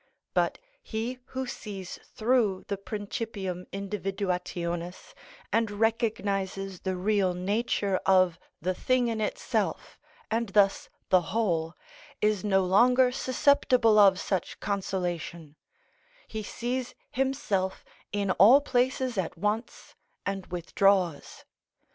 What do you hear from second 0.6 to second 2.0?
he who sees